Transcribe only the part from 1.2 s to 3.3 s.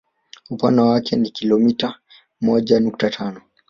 kilomita moja nukta